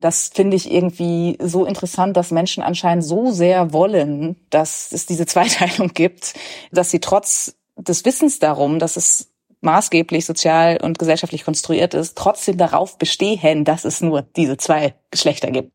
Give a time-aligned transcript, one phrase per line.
[0.00, 5.26] Das finde ich irgendwie so interessant, dass Menschen anscheinend so sehr wollen, dass es diese
[5.26, 6.34] Zweiteilung gibt,
[6.70, 9.30] dass sie trotz des Wissens darum, dass es
[9.60, 15.50] maßgeblich sozial und gesellschaftlich konstruiert ist, trotzdem darauf bestehen, dass es nur diese zwei Geschlechter
[15.50, 15.72] gibt.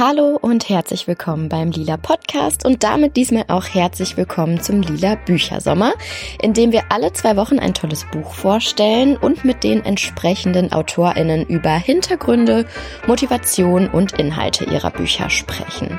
[0.00, 5.16] Hallo und herzlich willkommen beim Lila Podcast und damit diesmal auch herzlich willkommen zum Lila
[5.16, 5.92] Büchersommer,
[6.40, 11.46] in dem wir alle zwei Wochen ein tolles Buch vorstellen und mit den entsprechenden AutorInnen
[11.46, 12.64] über Hintergründe,
[13.08, 15.98] Motivation und Inhalte ihrer Bücher sprechen.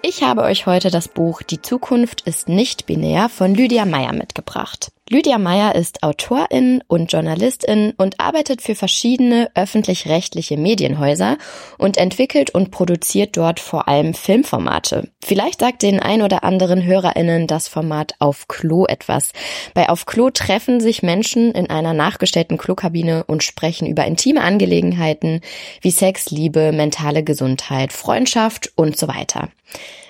[0.00, 4.92] Ich habe euch heute das Buch Die Zukunft ist nicht binär von Lydia Meyer mitgebracht.
[5.12, 11.36] Lydia Meyer ist Autorin und Journalistin und arbeitet für verschiedene öffentlich-rechtliche Medienhäuser
[11.78, 15.08] und entwickelt und produziert dort vor allem Filmformate.
[15.20, 19.32] Vielleicht sagt den ein oder anderen HörerInnen das Format Auf Klo etwas.
[19.74, 25.40] Bei Auf Klo treffen sich Menschen in einer nachgestellten Klokabine und sprechen über intime Angelegenheiten
[25.80, 29.48] wie Sex, Liebe, mentale Gesundheit, Freundschaft und so weiter.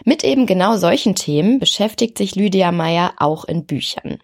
[0.05, 4.19] Mit eben genau solchen Themen beschäftigt sich Lydia Meyer auch in Büchern.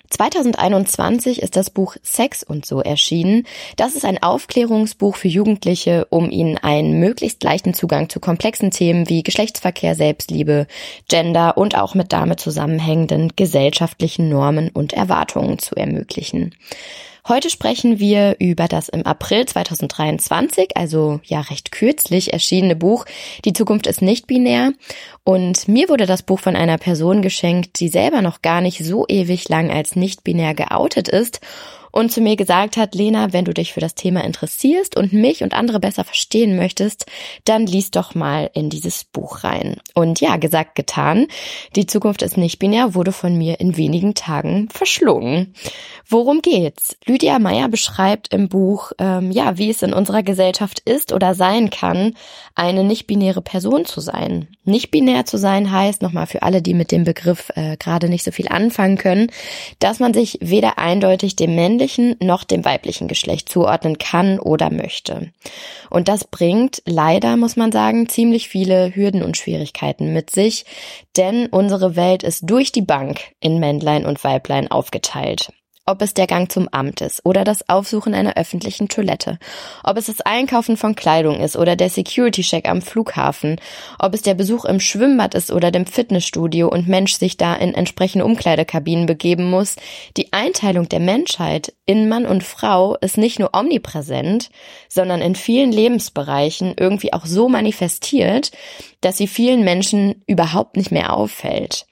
[0.67, 3.47] 2021 ist das Buch Sex und so erschienen.
[3.77, 9.09] Das ist ein Aufklärungsbuch für Jugendliche, um ihnen einen möglichst leichten Zugang zu komplexen Themen
[9.09, 10.67] wie Geschlechtsverkehr, Selbstliebe,
[11.09, 16.55] Gender und auch mit damit zusammenhängenden gesellschaftlichen Normen und Erwartungen zu ermöglichen.
[17.28, 23.05] Heute sprechen wir über das im April 2023, also ja recht kürzlich erschienene Buch
[23.44, 24.72] Die Zukunft ist nicht binär.
[25.24, 29.06] Und mir wurde das Buch von einer Person geschenkt, die selber noch gar nicht so
[29.08, 31.41] ewig lang als nicht binär geoutet ist
[31.97, 35.42] und zu mir gesagt hat, Lena, wenn du dich für das Thema interessierst und mich
[35.42, 37.06] und andere besser verstehen möchtest,
[37.44, 39.78] dann lies doch mal in dieses Buch rein.
[39.94, 41.26] Und ja, gesagt, getan.
[41.75, 45.54] Die Zukunft ist nicht binär wurde von mir in wenigen Tagen verschlungen.
[46.06, 46.98] Worum geht's?
[47.06, 51.71] Lydia Meyer beschreibt im Buch, ähm, ja, wie es in unserer Gesellschaft ist oder sein
[51.71, 52.12] kann,
[52.54, 54.48] eine nicht-binäre Person zu sein.
[54.65, 58.32] Nicht-binär zu sein heißt, nochmal für alle, die mit dem Begriff äh, gerade nicht so
[58.32, 59.31] viel anfangen können,
[59.78, 64.70] dass man sich weder eindeutig dem männlichen männlichen noch dem weiblichen Geschlecht zuordnen kann oder
[64.70, 65.32] möchte.
[65.88, 70.64] Und das bringt leider, muss man sagen, ziemlich viele Hürden und Schwierigkeiten mit sich,
[71.16, 75.52] denn unsere Welt ist durch die Bank in Männlein und Weiblein aufgeteilt
[75.86, 79.38] ob es der Gang zum Amt ist oder das Aufsuchen einer öffentlichen Toilette,
[79.84, 83.60] ob es das Einkaufen von Kleidung ist oder der Security-Check am Flughafen,
[83.98, 87.72] ob es der Besuch im Schwimmbad ist oder dem Fitnessstudio und Mensch sich da in
[87.72, 89.76] entsprechende Umkleidekabinen begeben muss,
[90.16, 94.50] die Einteilung der Menschheit in Mann und Frau ist nicht nur omnipräsent,
[94.88, 98.50] sondern in vielen Lebensbereichen irgendwie auch so manifestiert,
[99.00, 101.86] dass sie vielen Menschen überhaupt nicht mehr auffällt.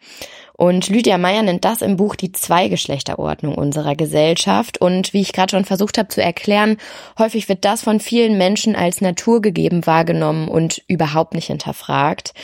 [0.56, 4.80] Und Lydia Meyer nennt das im Buch die Zweigeschlechterordnung unserer Gesellschaft.
[4.80, 6.76] Und wie ich gerade schon versucht habe zu erklären,
[7.18, 12.34] häufig wird das von vielen Menschen als naturgegeben wahrgenommen und überhaupt nicht hinterfragt.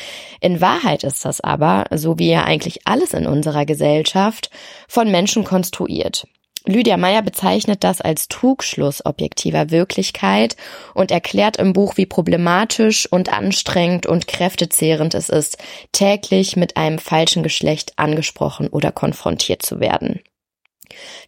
[0.40, 4.50] In Wahrheit ist das aber, so wie ja eigentlich alles in unserer Gesellschaft,
[4.88, 6.26] von Menschen konstruiert.
[6.66, 10.56] Lydia Meyer bezeichnet das als Trugschluss objektiver Wirklichkeit
[10.94, 15.58] und erklärt im Buch, wie problematisch und anstrengend und kräftezehrend es ist,
[15.92, 20.20] täglich mit einem falschen Geschlecht angesprochen oder konfrontiert zu werden.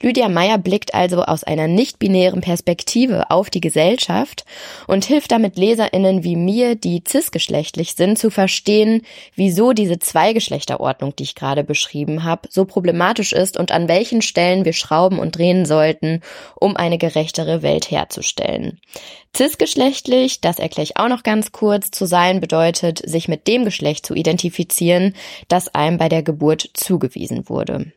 [0.00, 4.44] Lydia Meyer blickt also aus einer nicht-binären Perspektive auf die Gesellschaft
[4.86, 9.02] und hilft damit LeserInnen wie mir, die cisgeschlechtlich sind, zu verstehen,
[9.34, 14.64] wieso diese Zweigeschlechterordnung, die ich gerade beschrieben habe, so problematisch ist und an welchen Stellen
[14.64, 16.20] wir schrauben und drehen sollten,
[16.54, 18.80] um eine gerechtere Welt herzustellen.
[19.34, 24.04] Cisgeschlechtlich, das erkläre ich auch noch ganz kurz, zu sein bedeutet, sich mit dem Geschlecht
[24.04, 25.14] zu identifizieren,
[25.48, 27.92] das einem bei der Geburt zugewiesen wurde.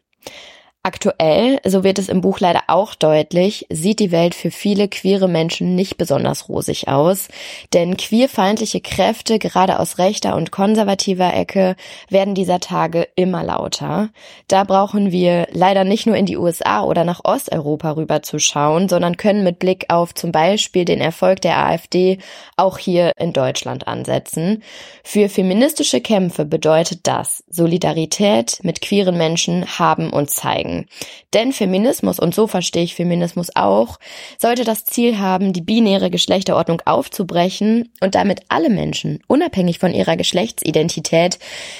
[0.85, 5.27] Aktuell, so wird es im Buch leider auch deutlich, sieht die Welt für viele queere
[5.27, 7.27] Menschen nicht besonders rosig aus,
[7.73, 11.75] denn queerfeindliche Kräfte, gerade aus rechter und konservativer Ecke,
[12.07, 14.09] werden dieser Tage immer lauter.
[14.47, 18.87] Da brauchen wir leider nicht nur in die USA oder nach Osteuropa rüber zu schauen,
[18.87, 22.19] sondern können mit Blick auf zum Beispiel den Erfolg der AfD
[22.57, 24.61] auch hier in Deutschland ansetzen.
[25.03, 30.87] Für feministische Kämpfe bedeutet das Solidarität mit queeren Menschen haben und zeigen bringen.
[31.33, 33.99] Denn Feminismus, und so verstehe ich Feminismus auch,
[34.37, 40.15] sollte das Ziel haben, die binäre Geschlechterordnung aufzubrechen und damit alle Menschen, unabhängig von ihrer
[40.17, 41.39] Geschlechtsidentität,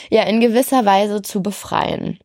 [0.09, 2.19] ja in gewisser Weise zu befreien.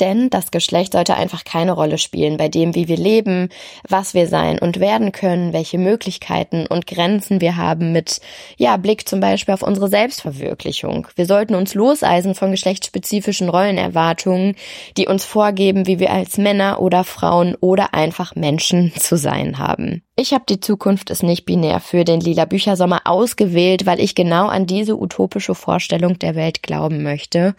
[0.00, 3.48] Denn das Geschlecht sollte einfach keine Rolle spielen bei dem, wie wir leben,
[3.88, 8.20] was wir sein und werden können, welche Möglichkeiten und Grenzen wir haben mit,
[8.56, 11.08] ja, Blick zum Beispiel auf unsere Selbstverwirklichung.
[11.16, 14.56] Wir sollten uns loseisen von geschlechtsspezifischen Rollenerwartungen,
[14.96, 20.02] die uns vorgeben, wie wir als Männer oder Frauen oder einfach Menschen zu sein haben.
[20.20, 24.48] Ich habe die Zukunft ist nicht binär für den Lila Büchersommer ausgewählt, weil ich genau
[24.48, 27.54] an diese utopische Vorstellung der Welt glauben möchte.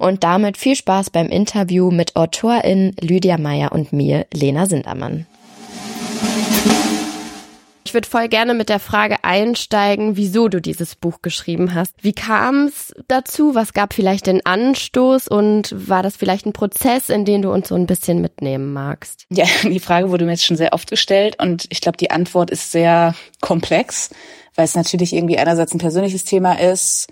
[0.00, 5.26] Und damit viel Spaß beim Interview mit Autorin Lydia Meyer und mir, Lena Sindermann.
[7.90, 11.92] Ich würde voll gerne mit der Frage einsteigen, wieso du dieses Buch geschrieben hast.
[12.00, 13.56] Wie kam es dazu?
[13.56, 17.66] Was gab vielleicht den Anstoß und war das vielleicht ein Prozess, in den du uns
[17.66, 19.26] so ein bisschen mitnehmen magst?
[19.28, 22.50] Ja, die Frage wurde mir jetzt schon sehr oft gestellt und ich glaube, die Antwort
[22.50, 24.10] ist sehr komplex,
[24.54, 27.08] weil es natürlich irgendwie einerseits ein persönliches Thema ist,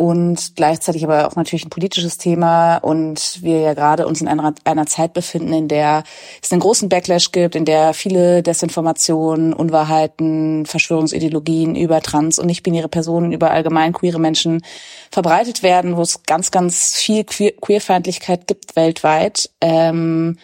[0.00, 4.54] und gleichzeitig aber auch natürlich ein politisches Thema und wir ja gerade uns in einer,
[4.64, 6.04] einer Zeit befinden, in der
[6.42, 12.88] es einen großen Backlash gibt, in der viele Desinformationen, Unwahrheiten, Verschwörungsideologien über trans- und nicht-binäre
[12.88, 14.62] Personen, über allgemein queere Menschen
[15.10, 19.50] verbreitet werden, wo es ganz, ganz viel Queer Queerfeindlichkeit gibt weltweit.
[19.60, 20.38] Ähm,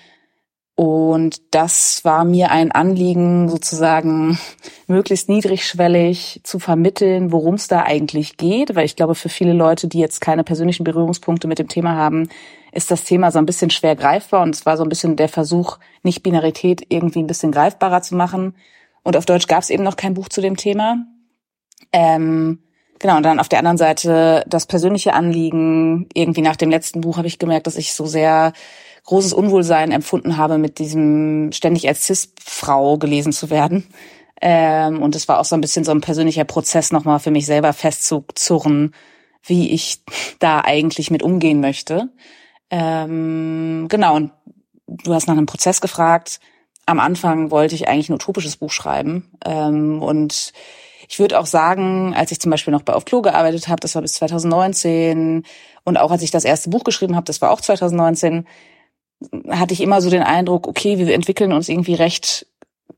[0.77, 4.39] und das war mir ein Anliegen, sozusagen
[4.87, 8.77] möglichst niedrigschwellig zu vermitteln, worum es da eigentlich geht.
[8.77, 12.29] Weil ich glaube, für viele Leute, die jetzt keine persönlichen Berührungspunkte mit dem Thema haben,
[12.73, 14.43] ist das Thema so ein bisschen schwer greifbar.
[14.43, 18.55] Und es war so ein bisschen der Versuch, Nicht-Binarität irgendwie ein bisschen greifbarer zu machen.
[19.03, 20.99] Und auf Deutsch gab es eben noch kein Buch zu dem Thema.
[21.91, 22.59] Ähm,
[22.99, 26.07] genau, und dann auf der anderen Seite das persönliche Anliegen.
[26.13, 28.53] Irgendwie nach dem letzten Buch habe ich gemerkt, dass ich so sehr
[29.07, 33.87] großes Unwohlsein empfunden habe, mit diesem ständig als Cis-Frau gelesen zu werden.
[34.43, 37.47] Ähm, und es war auch so ein bisschen so ein persönlicher Prozess, nochmal für mich
[37.47, 38.95] selber festzuzurren,
[39.45, 40.03] wie ich
[40.39, 42.11] da eigentlich mit umgehen möchte.
[42.71, 44.33] Ähm, genau, und
[44.87, 46.41] du hast nach einem Prozess gefragt.
[46.85, 49.31] Am Anfang wollte ich eigentlich ein utopisches Buch schreiben.
[49.45, 50.53] Ähm, und
[51.09, 53.95] ich würde auch sagen, als ich zum Beispiel noch bei Auf Klo gearbeitet habe, das
[53.95, 55.45] war bis 2019,
[55.85, 58.47] und auch als ich das erste Buch geschrieben habe, das war auch 2019,
[59.49, 62.47] hatte ich immer so den Eindruck, okay, wir entwickeln uns irgendwie recht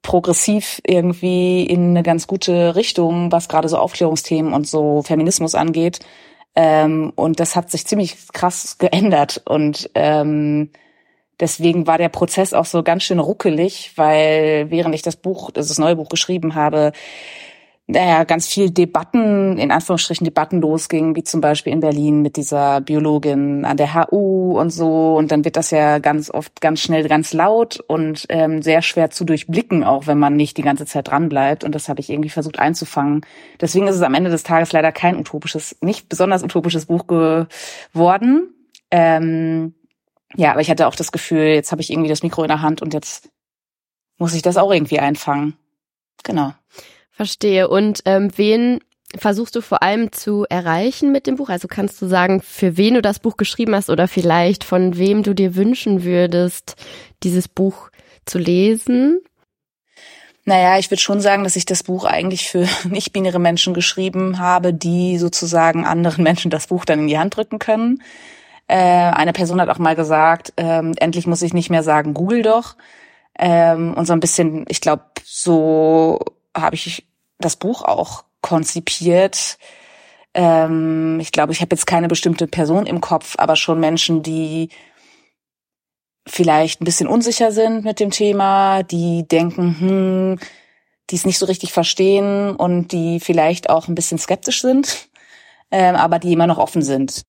[0.03, 6.01] progressiv irgendwie in eine ganz gute Richtung, was gerade so Aufklärungsthemen und so Feminismus angeht.
[6.55, 9.43] Ähm, und das hat sich ziemlich krass geändert.
[9.45, 10.71] Und ähm,
[11.41, 15.79] deswegen war der Prozess auch so ganz schön ruckelig, weil während ich das Buch, das
[15.79, 16.93] neue Buch geschrieben habe,
[17.91, 22.83] naja, ganz viel Debatten, in Anführungsstrichen Debatten losgingen, wie zum Beispiel in Berlin mit dieser
[22.83, 25.17] Biologin an der HU und so.
[25.17, 29.09] Und dann wird das ja ganz oft ganz schnell ganz laut und ähm, sehr schwer
[29.09, 31.65] zu durchblicken, auch wenn man nicht die ganze Zeit dran bleibt.
[31.65, 33.23] Und das habe ich irgendwie versucht einzufangen.
[33.59, 38.55] Deswegen ist es am Ende des Tages leider kein utopisches, nicht besonders utopisches Buch geworden.
[38.91, 39.73] Ähm,
[40.37, 42.61] ja, aber ich hatte auch das Gefühl, jetzt habe ich irgendwie das Mikro in der
[42.61, 43.31] Hand und jetzt
[44.19, 45.57] muss ich das auch irgendwie einfangen.
[46.23, 46.53] Genau.
[47.19, 47.67] Verstehe.
[47.67, 48.79] Und ähm, wen
[49.17, 51.49] versuchst du vor allem zu erreichen mit dem Buch?
[51.49, 55.25] Also kannst du sagen, für wen du das Buch geschrieben hast oder vielleicht von wem
[55.25, 56.77] du dir wünschen würdest,
[57.25, 57.91] dieses Buch
[58.25, 59.19] zu lesen?
[60.45, 64.73] Naja, ich würde schon sagen, dass ich das Buch eigentlich für nicht-binäre Menschen geschrieben habe,
[64.73, 68.01] die sozusagen anderen Menschen das Buch dann in die Hand drücken können.
[68.69, 72.43] Äh, eine Person hat auch mal gesagt, ähm, endlich muss ich nicht mehr sagen, google
[72.43, 72.77] doch.
[73.37, 76.21] Ähm, und so ein bisschen, ich glaube, so
[76.55, 77.08] habe ich
[77.39, 79.59] das Buch auch konzipiert.
[80.35, 84.69] Ähm, ich glaube, ich habe jetzt keine bestimmte Person im Kopf, aber schon Menschen, die
[86.27, 90.39] vielleicht ein bisschen unsicher sind mit dem Thema, die denken, hm,
[91.11, 95.09] die es nicht so richtig verstehen und die vielleicht auch ein bisschen skeptisch sind,
[95.71, 97.23] ähm, aber die immer noch offen sind.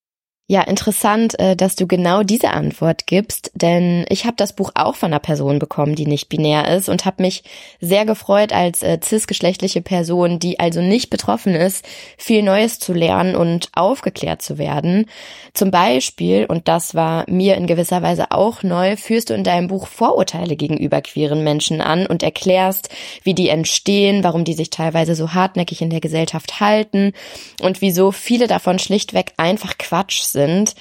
[0.51, 4.96] Ja, interessant, äh, dass du genau diese Antwort gibst, denn ich habe das Buch auch
[4.96, 7.44] von einer Person bekommen, die nicht binär ist und habe mich
[7.79, 11.86] sehr gefreut, als äh, cisgeschlechtliche Person, die also nicht betroffen ist,
[12.18, 15.06] viel Neues zu lernen und aufgeklärt zu werden.
[15.53, 19.68] Zum Beispiel, und das war mir in gewisser Weise auch neu, führst du in deinem
[19.68, 22.89] Buch Vorurteile gegenüber queeren Menschen an und erklärst,
[23.22, 27.13] wie die entstehen, warum die sich teilweise so hartnäckig in der Gesellschaft halten
[27.62, 30.75] und wieso viele davon schlichtweg einfach Quatsch sind sind.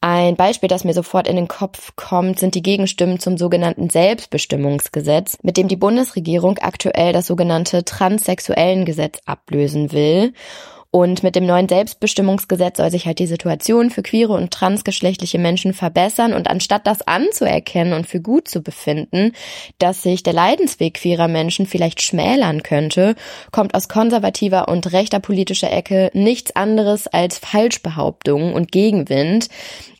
[0.00, 5.38] Ein Beispiel, das mir sofort in den Kopf kommt, sind die Gegenstimmen zum sogenannten Selbstbestimmungsgesetz,
[5.42, 10.34] mit dem die Bundesregierung aktuell das sogenannte Transsexuellen Gesetz ablösen will.
[10.94, 15.74] Und mit dem neuen Selbstbestimmungsgesetz soll sich halt die Situation für queere und transgeschlechtliche Menschen
[15.74, 16.32] verbessern.
[16.32, 19.32] Und anstatt das anzuerkennen und für gut zu befinden,
[19.78, 23.16] dass sich der Leidensweg queerer Menschen vielleicht schmälern könnte,
[23.50, 29.48] kommt aus konservativer und rechter politischer Ecke nichts anderes als Falschbehauptungen und Gegenwind.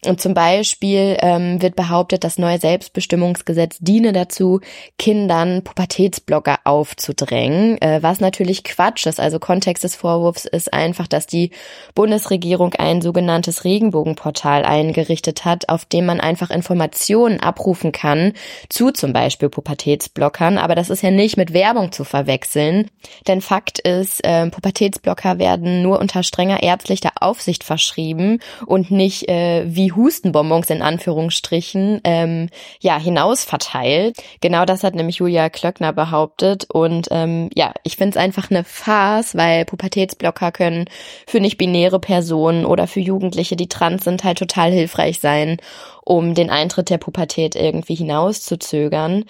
[0.06, 4.60] Und zum Beispiel ähm, wird behauptet, das neue Selbstbestimmungsgesetz diene dazu,
[4.98, 9.20] Kindern Pubertätsblocker aufzudrängen, äh, was natürlich Quatsch ist.
[9.20, 11.50] Also Kontext des Vorwurfs ist einfach, dass die
[11.94, 18.32] Bundesregierung ein sogenanntes Regenbogenportal eingerichtet hat, auf dem man einfach Informationen abrufen kann
[18.68, 20.58] zu zum Beispiel Pubertätsblockern.
[20.58, 22.90] Aber das ist ja nicht mit Werbung zu verwechseln.
[23.26, 29.64] Denn Fakt ist, äh, Pubertätsblocker werden nur unter strenger ärztlicher Aufsicht verschrieben und nicht äh,
[29.66, 32.48] wie Hustenbonbons in Anführungsstrichen ähm,
[32.80, 34.16] ja hinaus verteilt.
[34.40, 38.64] Genau das hat nämlich Julia Klöckner behauptet und ähm, ja, ich finde es einfach eine
[38.64, 40.86] Farce, weil Pubertätsblocker können
[41.26, 45.58] für nicht-binäre Personen oder für Jugendliche, die trans sind, halt total hilfreich sein,
[46.04, 49.24] um den Eintritt der Pubertät irgendwie hinauszuzögern.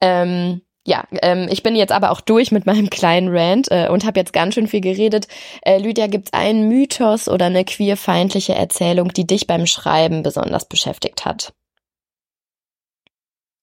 [0.00, 4.04] Ähm, ja, ähm, ich bin jetzt aber auch durch mit meinem kleinen Rant äh, und
[4.04, 5.26] habe jetzt ganz schön viel geredet.
[5.62, 11.24] Äh, Lydia, gibt's einen Mythos oder eine queerfeindliche Erzählung, die dich beim Schreiben besonders beschäftigt
[11.24, 11.52] hat?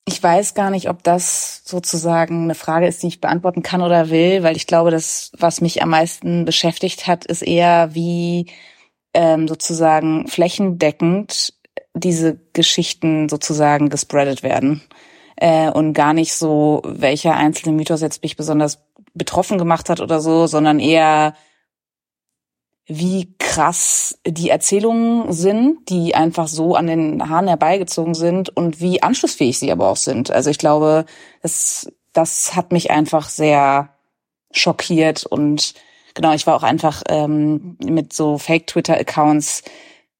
[0.05, 4.09] Ich weiß gar nicht, ob das sozusagen eine Frage ist, die ich beantworten kann oder
[4.09, 8.51] will, weil ich glaube, das, was mich am meisten beschäftigt hat, ist eher, wie
[9.13, 11.53] ähm, sozusagen flächendeckend
[11.93, 14.81] diese Geschichten sozusagen gespreadet werden
[15.43, 18.81] äh, und gar nicht so, welcher einzelne Mythos jetzt mich besonders
[19.13, 21.33] betroffen gemacht hat oder so, sondern eher
[22.85, 29.03] wie krass die Erzählungen sind, die einfach so an den Haaren herbeigezogen sind und wie
[29.03, 30.31] anschlussfähig sie aber auch sind.
[30.31, 31.03] Also ich glaube,
[31.41, 33.89] das, das hat mich einfach sehr
[34.51, 35.73] schockiert und
[36.13, 39.63] genau, ich war auch einfach ähm, mit so Fake-Twitter-Accounts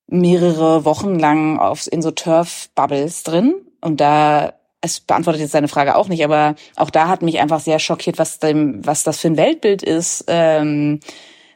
[0.08, 4.54] mehrere Wochen lang auf, in so Turf-Bubbles drin und da
[4.84, 8.20] es beantwortet jetzt seine Frage auch nicht, aber auch da hat mich einfach sehr schockiert,
[8.20, 11.00] was dem, was das für ein Weltbild ist, ähm,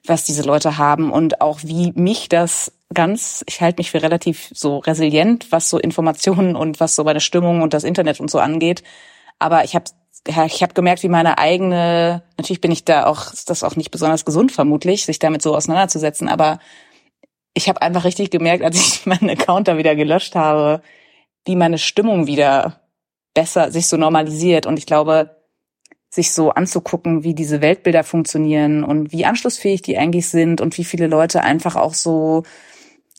[0.05, 4.50] was diese Leute haben und auch wie mich das ganz, ich halte mich für relativ
[4.53, 8.39] so resilient, was so Informationen und was so meine Stimmung und das Internet und so
[8.39, 8.81] angeht.
[9.39, 9.86] Aber ich habe
[10.25, 13.91] ich hab gemerkt, wie meine eigene, natürlich bin ich da auch, ist das auch nicht
[13.91, 16.60] besonders gesund vermutlich, sich damit so auseinanderzusetzen, aber
[17.53, 20.81] ich habe einfach richtig gemerkt, als ich meinen Account da wieder gelöscht habe,
[21.46, 22.87] wie meine Stimmung wieder
[23.38, 24.65] besser sich so normalisiert.
[24.65, 25.38] Und ich glaube,
[26.10, 30.84] sich so anzugucken, wie diese Weltbilder funktionieren und wie anschlussfähig die eigentlich sind und wie
[30.84, 32.41] viele Leute einfach auch so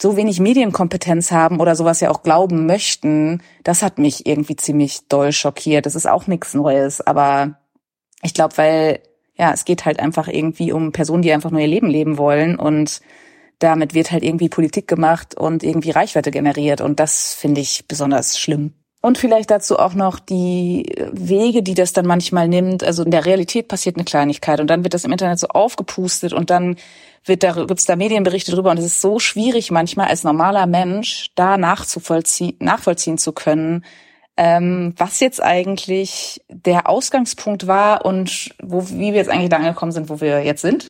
[0.00, 5.08] so wenig Medienkompetenz haben oder sowas ja auch glauben möchten, das hat mich irgendwie ziemlich
[5.08, 5.86] doll schockiert.
[5.86, 7.58] Das ist auch nichts Neues, aber
[8.22, 9.00] ich glaube, weil
[9.36, 12.58] ja, es geht halt einfach irgendwie um Personen, die einfach nur ihr Leben leben wollen
[12.58, 13.00] und
[13.60, 18.38] damit wird halt irgendwie Politik gemacht und irgendwie Reichweite generiert und das finde ich besonders
[18.38, 18.74] schlimm.
[19.00, 22.82] Und vielleicht dazu auch noch die Wege, die das dann manchmal nimmt.
[22.82, 26.32] Also in der Realität passiert eine Kleinigkeit und dann wird das im Internet so aufgepustet
[26.32, 26.76] und dann
[27.24, 31.30] wird da, gibt's da Medienberichte drüber und es ist so schwierig manchmal als normaler Mensch
[31.36, 33.84] da nachzuvollziehen, nachvollziehen zu können,
[34.36, 39.92] ähm, was jetzt eigentlich der Ausgangspunkt war und wo, wie wir jetzt eigentlich da angekommen
[39.92, 40.88] sind, wo wir jetzt sind.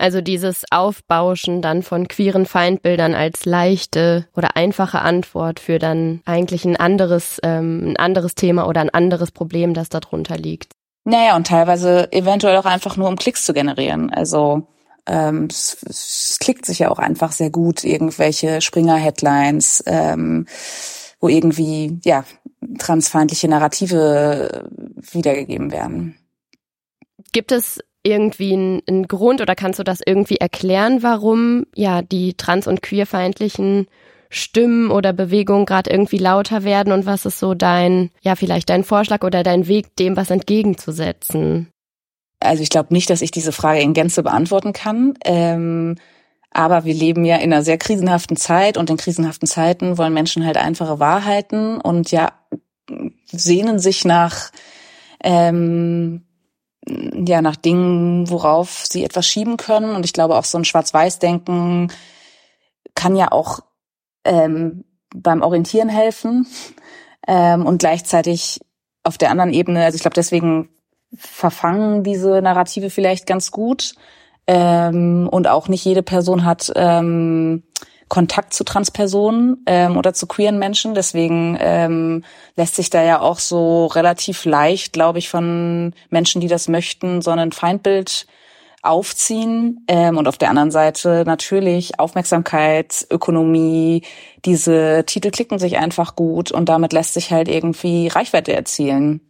[0.00, 6.64] Also dieses Aufbauschen dann von queeren Feindbildern als leichte oder einfache Antwort für dann eigentlich
[6.64, 10.72] ein anderes, ähm, ein anderes Thema oder ein anderes Problem, das darunter liegt.
[11.04, 14.10] Naja, und teilweise eventuell auch einfach nur, um Klicks zu generieren.
[14.10, 14.68] Also
[15.06, 20.46] ähm, es, es klickt sich ja auch einfach sehr gut, irgendwelche Springer-Headlines, ähm,
[21.20, 22.24] wo irgendwie, ja,
[22.78, 24.70] transfeindliche Narrative
[25.12, 26.16] wiedergegeben werden.
[27.32, 32.34] Gibt es irgendwie ein, ein Grund oder kannst du das irgendwie erklären, warum ja die
[32.34, 33.86] trans- und queerfeindlichen
[34.30, 38.84] Stimmen oder Bewegungen gerade irgendwie lauter werden und was ist so dein, ja, vielleicht dein
[38.84, 41.68] Vorschlag oder dein Weg, dem was entgegenzusetzen?
[42.38, 45.14] Also ich glaube nicht, dass ich diese Frage in Gänze beantworten kann.
[45.24, 45.96] Ähm,
[46.52, 50.46] aber wir leben ja in einer sehr krisenhaften Zeit und in krisenhaften Zeiten wollen Menschen
[50.46, 52.32] halt einfache Wahrheiten und ja
[53.26, 54.50] sehnen sich nach
[55.22, 56.24] ähm,
[56.86, 59.94] ja nach Dingen, worauf sie etwas schieben können.
[59.94, 61.92] Und ich glaube auch so ein Schwarz-Weiß-Denken
[62.94, 63.60] kann ja auch
[64.24, 64.84] ähm,
[65.14, 66.46] beim Orientieren helfen
[67.26, 68.60] ähm, und gleichzeitig
[69.02, 70.68] auf der anderen Ebene, also ich glaube, deswegen
[71.14, 73.94] verfangen diese Narrative vielleicht ganz gut
[74.46, 77.64] ähm, und auch nicht jede Person hat ähm,
[78.10, 80.94] Kontakt zu Transpersonen ähm, oder zu queeren Menschen.
[80.94, 82.24] Deswegen ähm,
[82.56, 87.22] lässt sich da ja auch so relativ leicht, glaube ich, von Menschen, die das möchten,
[87.22, 88.26] so ein Feindbild
[88.82, 89.84] aufziehen.
[89.86, 94.02] Ähm, und auf der anderen Seite natürlich Aufmerksamkeit, Ökonomie.
[94.44, 99.20] Diese Titel klicken sich einfach gut und damit lässt sich halt irgendwie Reichweite erzielen.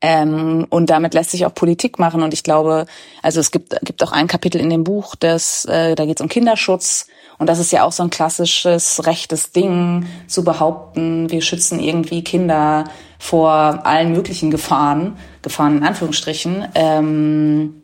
[0.00, 2.22] Ähm, und damit lässt sich auch Politik machen.
[2.22, 2.86] Und ich glaube,
[3.22, 6.22] also es gibt, gibt auch ein Kapitel in dem Buch, das, äh, da geht es
[6.22, 7.08] um Kinderschutz.
[7.38, 12.24] Und das ist ja auch so ein klassisches rechtes Ding, zu behaupten, wir schützen irgendwie
[12.24, 12.84] Kinder
[13.18, 16.66] vor allen möglichen Gefahren, Gefahren in Anführungsstrichen.
[16.74, 17.82] Ähm,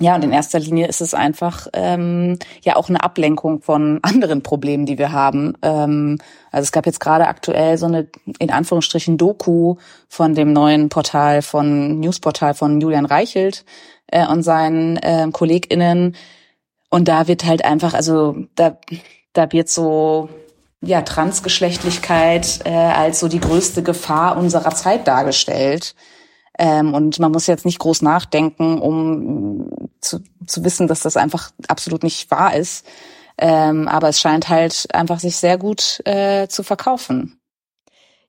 [0.00, 4.42] ja, und in erster Linie ist es einfach ähm, ja auch eine Ablenkung von anderen
[4.42, 5.54] Problemen, die wir haben.
[5.62, 6.18] Ähm,
[6.50, 8.08] also es gab jetzt gerade aktuell so eine
[8.40, 9.76] in Anführungsstrichen Doku
[10.08, 13.64] von dem neuen Portal von Newsportal von Julian Reichelt
[14.08, 16.16] äh, und seinen äh, KollegInnen.
[16.94, 18.78] Und da wird halt einfach, also da,
[19.32, 20.28] da wird so
[20.80, 25.96] ja Transgeschlechtlichkeit äh, als so die größte Gefahr unserer Zeit dargestellt.
[26.56, 31.50] Ähm, und man muss jetzt nicht groß nachdenken, um zu, zu wissen, dass das einfach
[31.66, 32.86] absolut nicht wahr ist.
[33.38, 37.40] Ähm, aber es scheint halt einfach sich sehr gut äh, zu verkaufen.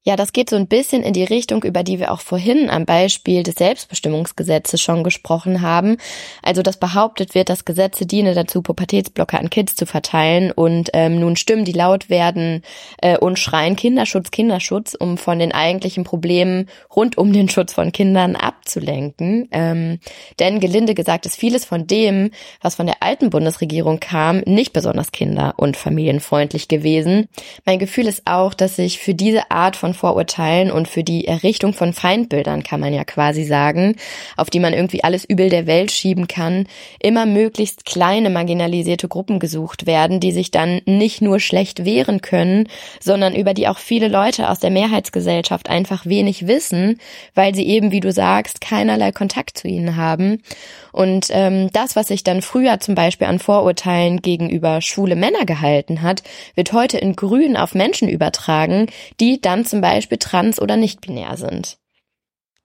[0.07, 2.85] Ja, das geht so ein bisschen in die Richtung, über die wir auch vorhin am
[2.85, 5.97] Beispiel des Selbstbestimmungsgesetzes schon gesprochen haben.
[6.43, 11.19] Also, dass behauptet wird, dass Gesetze dienen dazu, Pubertätsblocker an Kids zu verteilen und ähm,
[11.19, 12.61] nun Stimmen, die laut werden
[13.01, 17.91] äh, und schreien Kinderschutz, Kinderschutz, um von den eigentlichen Problemen rund um den Schutz von
[17.91, 19.47] Kindern abzulenken.
[19.49, 19.99] Ähm,
[20.37, 22.29] denn gelinde gesagt ist vieles von dem,
[22.61, 27.27] was von der alten Bundesregierung kam, nicht besonders kinder- und familienfreundlich gewesen.
[27.65, 31.73] Mein Gefühl ist auch, dass sich für diese Art von Vorurteilen und für die Errichtung
[31.73, 33.95] von Feindbildern, kann man ja quasi sagen,
[34.37, 36.67] auf die man irgendwie alles Übel der Welt schieben kann,
[36.99, 42.67] immer möglichst kleine marginalisierte Gruppen gesucht werden, die sich dann nicht nur schlecht wehren können,
[42.99, 46.99] sondern über die auch viele Leute aus der Mehrheitsgesellschaft einfach wenig wissen,
[47.33, 50.43] weil sie eben, wie du sagst, keinerlei Kontakt zu ihnen haben.
[50.91, 56.01] Und ähm, das, was sich dann früher zum Beispiel an Vorurteilen gegenüber schwule Männer gehalten
[56.01, 56.23] hat,
[56.55, 58.87] wird heute in Grün auf Menschen übertragen,
[59.19, 61.77] die dann zum Beispiel trans oder nicht binär sind.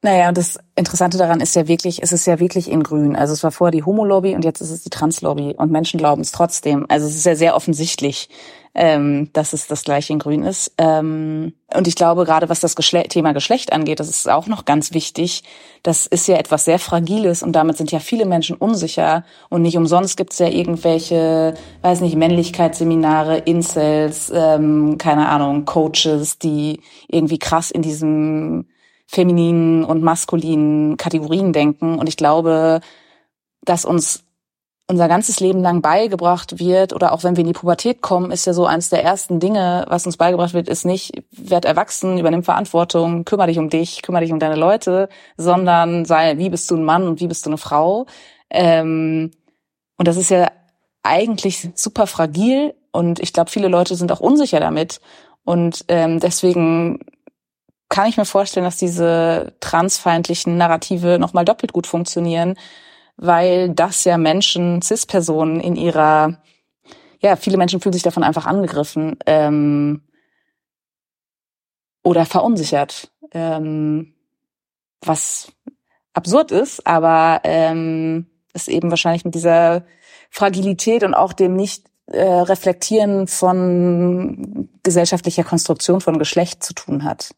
[0.03, 3.17] Naja, und das Interessante daran ist ja wirklich, es ist ja wirklich in Grün.
[3.17, 6.23] Also es war vorher die Homo-Lobby und jetzt ist es die Trans-Lobby und Menschen glauben
[6.23, 6.87] es trotzdem.
[6.89, 8.31] Also es ist ja sehr offensichtlich,
[8.75, 10.73] ähm, dass es das gleiche in Grün ist.
[10.79, 14.65] Ähm, und ich glaube, gerade was das Geschle Thema Geschlecht angeht, das ist auch noch
[14.65, 15.43] ganz wichtig.
[15.83, 19.27] Das ist ja etwas sehr Fragiles und damit sind ja viele Menschen unsicher.
[19.51, 26.39] Und nicht umsonst gibt es ja irgendwelche, weiß nicht, Männlichkeitsseminare, Incels, ähm, keine Ahnung, Coaches,
[26.39, 28.65] die irgendwie krass in diesem
[29.11, 31.99] femininen und maskulinen Kategorien denken.
[31.99, 32.81] Und ich glaube,
[33.63, 34.23] dass uns
[34.87, 38.47] unser ganzes Leben lang beigebracht wird oder auch wenn wir in die Pubertät kommen, ist
[38.47, 42.45] ja so eines der ersten Dinge, was uns beigebracht wird, ist nicht, werd erwachsen, übernimm
[42.45, 46.77] Verantwortung, kümmere dich um dich, kümmere dich um deine Leute, sondern sei, wie bist du
[46.77, 48.07] ein Mann und wie bist du eine Frau.
[48.49, 49.33] Ähm,
[49.97, 50.51] und das ist ja
[51.03, 55.01] eigentlich super fragil und ich glaube, viele Leute sind auch unsicher damit.
[55.45, 57.01] Und ähm, deswegen
[57.91, 62.57] kann ich mir vorstellen, dass diese transfeindlichen Narrative nochmal doppelt gut funktionieren,
[63.17, 66.41] weil das ja Menschen, CIS-Personen in ihrer,
[67.19, 70.03] ja, viele Menschen fühlen sich davon einfach angegriffen ähm,
[72.03, 74.15] oder verunsichert, ähm,
[75.03, 75.53] was
[76.15, 79.85] absurd ist, aber ähm, es eben wahrscheinlich mit dieser
[80.31, 87.35] Fragilität und auch dem nicht äh, Reflektieren von gesellschaftlicher Konstruktion von Geschlecht zu tun hat.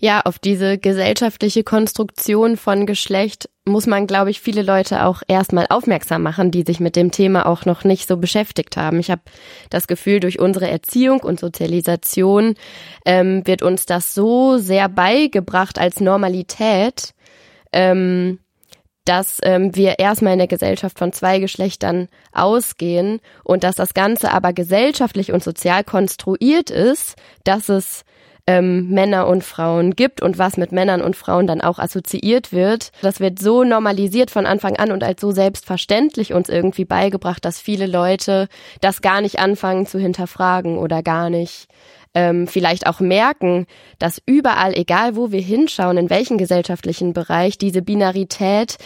[0.00, 5.66] Ja, auf diese gesellschaftliche Konstruktion von Geschlecht muss man, glaube ich, viele Leute auch erstmal
[5.68, 8.98] aufmerksam machen, die sich mit dem Thema auch noch nicht so beschäftigt haben.
[8.98, 9.22] Ich habe
[9.68, 12.54] das Gefühl, durch unsere Erziehung und Sozialisation
[13.04, 17.14] ähm, wird uns das so sehr beigebracht als Normalität,
[17.72, 18.40] ähm,
[19.04, 24.32] dass ähm, wir erstmal in der Gesellschaft von zwei Geschlechtern ausgehen und dass das Ganze
[24.32, 28.04] aber gesellschaftlich und sozial konstruiert ist, dass es
[28.50, 32.90] ähm, Männer und Frauen gibt und was mit Männern und Frauen dann auch assoziiert wird.
[33.00, 37.60] Das wird so normalisiert von Anfang an und als so selbstverständlich uns irgendwie beigebracht, dass
[37.60, 38.48] viele Leute
[38.80, 41.68] das gar nicht anfangen zu hinterfragen oder gar nicht
[42.12, 43.66] ähm, vielleicht auch merken,
[44.00, 48.78] dass überall, egal wo wir hinschauen, in welchen gesellschaftlichen Bereich, diese Binarität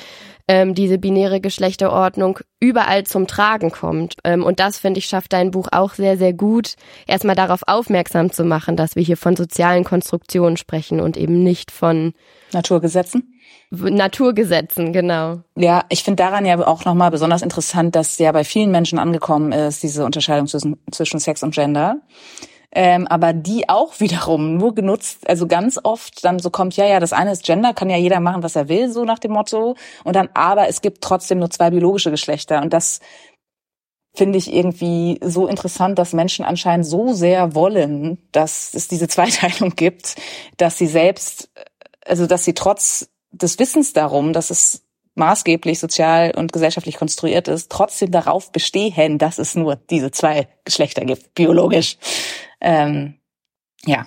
[0.48, 4.16] ähm, diese binäre Geschlechterordnung überall zum Tragen kommt.
[4.24, 6.74] Ähm, und das, finde ich, schafft dein Buch auch sehr, sehr gut,
[7.07, 11.70] erstmal darauf aufmerksam zu machen, dass wir hier von sozialen Konstruktionen sprechen und eben nicht
[11.70, 12.12] von
[12.52, 13.30] Naturgesetzen.
[13.70, 15.40] Naturgesetzen, genau.
[15.57, 19.52] Ja, ich finde daran ja auch nochmal besonders interessant, dass ja bei vielen Menschen angekommen
[19.52, 22.00] ist, diese Unterscheidung zwischen, zwischen Sex und Gender
[22.74, 27.00] ähm, aber die auch wiederum nur genutzt, also ganz oft dann so kommt, ja, ja,
[27.00, 29.76] das eine ist Gender, kann ja jeder machen, was er will, so nach dem Motto.
[30.04, 32.60] Und dann, aber es gibt trotzdem nur zwei biologische Geschlechter.
[32.62, 33.00] Und das
[34.14, 39.70] finde ich irgendwie so interessant, dass Menschen anscheinend so sehr wollen, dass es diese Zweiteilung
[39.70, 40.16] gibt,
[40.56, 41.50] dass sie selbst,
[42.04, 44.82] also dass sie trotz des Wissens darum, dass es
[45.16, 51.04] maßgeblich sozial und gesellschaftlich konstruiert ist, trotzdem darauf bestehen, dass es nur diese zwei Geschlechter
[51.04, 51.98] gibt, biologisch.
[52.64, 53.14] Ähm,
[53.85, 54.07] ja.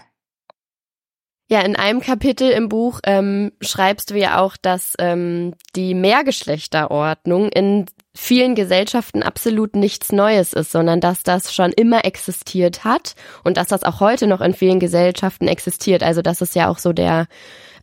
[1.50, 7.48] Ja, in einem Kapitel im Buch ähm, schreibst du ja auch, dass ähm, die Mehrgeschlechterordnung
[7.50, 13.15] in vielen Gesellschaften absolut nichts Neues ist, sondern dass das schon immer existiert hat
[13.46, 16.04] und dass das auch heute noch in vielen Gesellschaften existiert.
[16.04, 17.28] Also das ist ja auch so der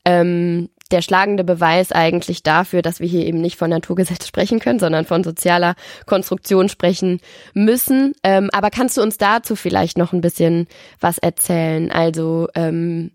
[0.04, 4.78] ähm, der schlagende Beweis eigentlich dafür, dass wir hier eben nicht von Naturgesetz sprechen können,
[4.78, 5.74] sondern von sozialer
[6.06, 7.20] Konstruktion sprechen
[7.54, 8.12] müssen.
[8.22, 10.66] Ähm, aber kannst du uns dazu vielleicht noch ein bisschen
[11.00, 11.90] was erzählen?
[11.90, 13.12] Also ähm,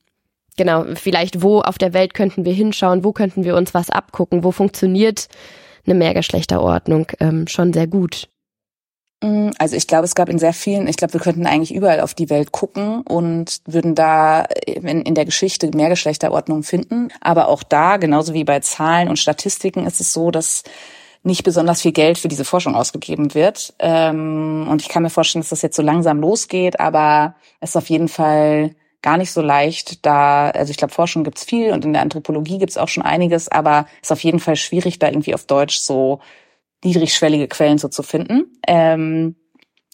[0.57, 4.43] genau, vielleicht wo auf der Welt könnten wir hinschauen, wo könnten wir uns was abgucken,
[4.43, 5.27] wo funktioniert
[5.85, 8.29] eine Mehrgeschlechterordnung ähm, schon sehr gut.
[9.21, 12.01] Mm, also ich glaube, es gab in sehr vielen, ich glaube, wir könnten eigentlich überall
[12.01, 17.09] auf die Welt gucken und würden da in, in der Geschichte Mehrgeschlechterordnung finden.
[17.21, 20.63] Aber auch da, genauso wie bei Zahlen und Statistiken, ist es so, dass
[21.23, 23.73] nicht besonders viel Geld für diese Forschung ausgegeben wird.
[23.79, 27.75] Ähm, und ich kann mir vorstellen, dass das jetzt so langsam losgeht, aber es ist
[27.75, 31.85] auf jeden Fall gar nicht so leicht, da, also ich glaube, Forschung gibt's viel und
[31.85, 35.07] in der Anthropologie gibt's auch schon einiges, aber es ist auf jeden Fall schwierig, da
[35.07, 36.19] irgendwie auf Deutsch so
[36.83, 38.45] niedrigschwellige Quellen so zu finden.
[38.67, 39.35] Ähm,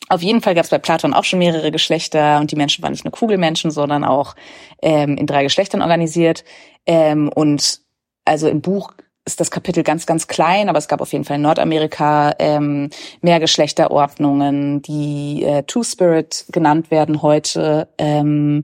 [0.08, 2.92] auf jeden Fall gab es bei Platon auch schon mehrere Geschlechter und die Menschen waren
[2.92, 4.36] nicht nur Kugelmenschen, sondern auch
[4.82, 6.44] ähm, in drei Geschlechtern organisiert.
[6.86, 7.82] Ähm, und
[8.24, 8.94] also im Buch
[9.26, 12.92] ist das Kapitel ganz, ganz klein, aber es gab auf jeden Fall in Nordamerika ähm,
[13.22, 17.88] mehr Geschlechterordnungen, die äh, Two-Spirit genannt werden heute.
[17.98, 18.64] Ähm,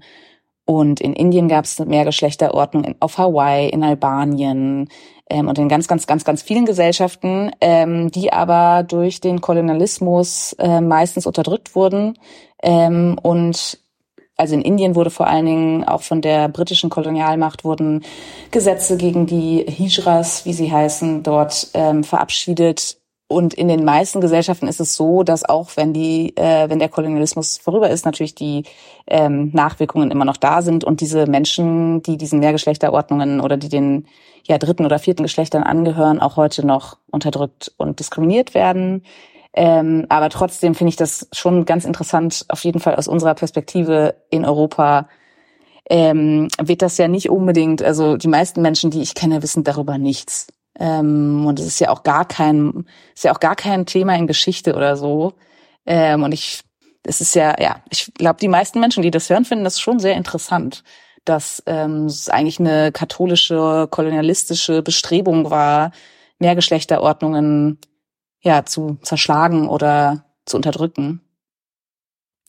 [0.66, 4.88] und in Indien gab es mehr Geschlechterordnung, auf Hawaii, in Albanien,
[5.32, 10.54] ähm, und in ganz, ganz, ganz, ganz vielen Gesellschaften, ähm, die aber durch den Kolonialismus
[10.60, 12.20] äh, meistens unterdrückt wurden.
[12.62, 13.80] Ähm, und
[14.36, 18.04] also in Indien wurde vor allen Dingen auch von der britischen Kolonialmacht wurden
[18.52, 23.01] Gesetze gegen die Hijras, wie sie heißen, dort ähm, verabschiedet.
[23.32, 26.90] Und in den meisten Gesellschaften ist es so, dass auch wenn die, äh, wenn der
[26.90, 28.64] Kolonialismus vorüber ist, natürlich die
[29.08, 34.06] ähm, Nachwirkungen immer noch da sind und diese Menschen, die diesen Mehrgeschlechterordnungen oder die den
[34.44, 39.04] ja dritten oder vierten Geschlechtern angehören, auch heute noch unterdrückt und diskriminiert werden.
[39.54, 44.16] Ähm, aber trotzdem finde ich das schon ganz interessant, auf jeden Fall aus unserer Perspektive
[44.30, 45.08] in Europa
[45.90, 49.98] ähm, wird das ja nicht unbedingt, also die meisten Menschen, die ich kenne, wissen darüber
[49.98, 50.48] nichts.
[50.82, 54.28] Ähm, und es ist ja auch gar kein, ist ja auch gar kein Thema in
[54.28, 55.34] Geschichte oder so.
[55.86, 56.62] Ähm, und ich,
[57.04, 60.00] es ist ja, ja, ich glaube, die meisten Menschen, die das hören, finden das schon
[60.00, 60.84] sehr interessant
[61.26, 65.92] dass ähm, es eigentlich eine katholische, kolonialistische Bestrebung war,
[66.40, 67.80] Mehrgeschlechterordnungen
[68.42, 71.22] ja zu zerschlagen oder zu unterdrücken.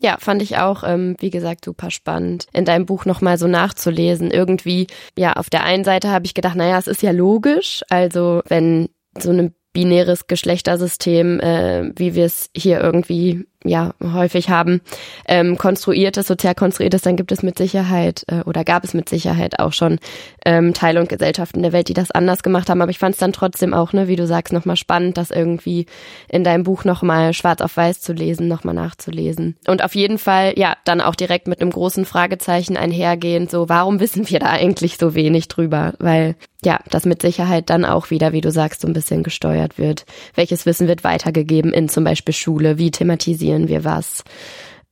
[0.03, 4.33] Ja, fand ich auch, ähm, wie gesagt, super spannend, in deinem Buch nochmal so nachzulesen.
[4.33, 7.85] Irgendwie, ja, auf der einen Seite habe ich gedacht, naja, es ist ja logisch.
[7.89, 14.81] Also, wenn so eine binäres Geschlechtersystem, äh, wie wir es hier irgendwie ja häufig haben,
[15.27, 18.95] ähm, konstruiert ist, sozial konstruiert ist, dann gibt es mit Sicherheit äh, oder gab es
[18.95, 19.99] mit Sicherheit auch schon
[20.45, 22.83] ähm, Teile und Gesellschaften der Welt, die das anders gemacht haben.
[22.83, 25.87] Aber ich fand es dann trotzdem auch, ne, wie du sagst, nochmal spannend, das irgendwie
[26.29, 29.57] in deinem Buch nochmal schwarz auf weiß zu lesen, nochmal nachzulesen.
[29.67, 34.01] Und auf jeden Fall, ja, dann auch direkt mit einem großen Fragezeichen einhergehend, so, warum
[34.01, 35.95] wissen wir da eigentlich so wenig drüber?
[35.99, 39.79] Weil ja, das mit Sicherheit dann auch wieder, wie du sagst, so ein bisschen gesteuert
[39.79, 40.05] wird.
[40.35, 42.79] Welches Wissen wird weitergegeben in zum Beispiel Schule?
[42.79, 44.25] Wie thematisieren wir was?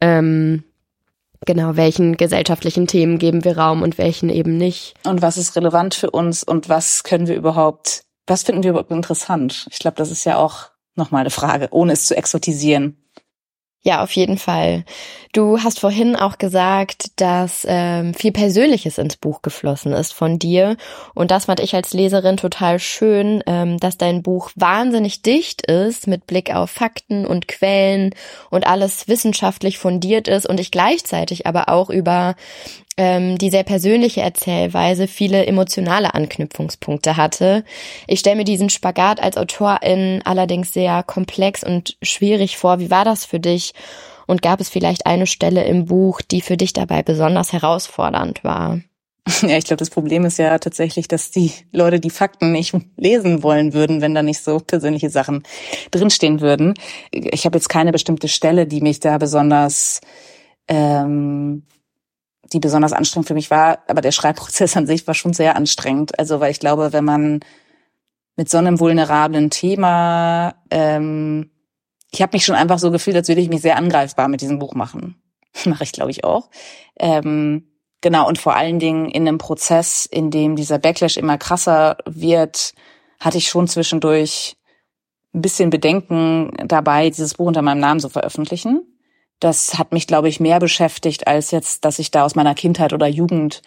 [0.01, 0.65] Ähm,
[1.47, 4.95] genau, welchen gesellschaftlichen Themen geben wir Raum und welchen eben nicht?
[5.05, 8.91] Und was ist relevant für uns und was können wir überhaupt, was finden wir überhaupt
[8.91, 9.67] interessant?
[9.71, 12.97] Ich glaube, das ist ja auch nochmal eine Frage, ohne es zu exotisieren.
[13.83, 14.85] Ja, auf jeden Fall.
[15.33, 20.77] Du hast vorhin auch gesagt, dass ähm, viel Persönliches ins Buch geflossen ist von dir.
[21.15, 26.07] Und das fand ich als Leserin total schön, ähm, dass dein Buch wahnsinnig dicht ist
[26.07, 28.15] mit Blick auf Fakten und Quellen
[28.51, 32.35] und alles wissenschaftlich fundiert ist und ich gleichzeitig aber auch über
[32.97, 37.65] ähm, die sehr persönliche Erzählweise viele emotionale Anknüpfungspunkte hatte.
[38.07, 42.79] Ich stelle mir diesen Spagat als Autorin allerdings sehr komplex und schwierig vor.
[42.79, 43.73] Wie war das für dich?
[44.27, 48.81] Und gab es vielleicht eine Stelle im Buch, die für dich dabei besonders herausfordernd war?
[49.43, 53.43] Ja, ich glaube, das Problem ist ja tatsächlich, dass die Leute die Fakten nicht lesen
[53.43, 55.43] wollen würden, wenn da nicht so persönliche Sachen
[55.91, 56.75] drinstehen würden.
[57.11, 60.01] Ich habe jetzt keine bestimmte Stelle, die mich da besonders
[60.69, 61.65] ähm,
[62.53, 63.81] die besonders anstrengend für mich war.
[63.89, 66.19] Aber der Schreibprozess an sich war schon sehr anstrengend.
[66.19, 67.41] Also weil ich glaube, wenn man
[68.37, 71.51] mit so einem vulnerablen Thema, ähm,
[72.11, 74.59] ich habe mich schon einfach so gefühlt, als würde ich mich sehr angreifbar mit diesem
[74.59, 75.23] Buch machen.
[75.65, 76.51] Mache ich, glaube ich, auch.
[76.99, 77.69] Ähm,
[78.01, 82.73] genau, und vor allen Dingen in einem Prozess, in dem dieser Backlash immer krasser wird,
[83.21, 84.57] hatte ich schon zwischendurch
[85.35, 88.90] ein bisschen Bedenken dabei, dieses Buch unter meinem Namen zu veröffentlichen.
[89.41, 92.93] Das hat mich, glaube ich, mehr beschäftigt, als jetzt, dass ich da aus meiner Kindheit
[92.93, 93.63] oder Jugend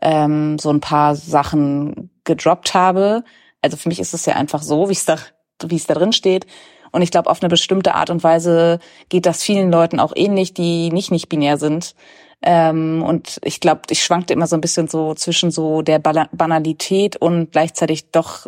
[0.00, 3.24] ähm, so ein paar Sachen gedroppt habe.
[3.60, 5.16] Also für mich ist es ja einfach so, wie es da,
[5.64, 6.46] wie es da drin steht.
[6.90, 10.54] Und ich glaube, auf eine bestimmte Art und Weise geht das vielen Leuten auch ähnlich,
[10.54, 11.94] die nicht nicht binär sind.
[12.42, 17.16] Ähm, und ich glaube, ich schwankte immer so ein bisschen so zwischen so der Banalität
[17.16, 18.46] und gleichzeitig doch